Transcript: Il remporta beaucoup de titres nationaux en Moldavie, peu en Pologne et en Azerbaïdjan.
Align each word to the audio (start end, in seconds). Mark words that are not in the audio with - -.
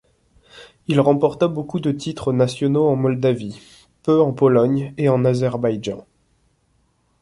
Il 0.87 0.99
remporta 0.99 1.47
beaucoup 1.47 1.79
de 1.79 1.91
titres 1.91 2.33
nationaux 2.33 2.87
en 2.87 2.95
Moldavie, 2.95 3.61
peu 4.01 4.19
en 4.19 4.33
Pologne 4.33 4.95
et 4.97 5.09
en 5.09 5.23
Azerbaïdjan. 5.25 6.07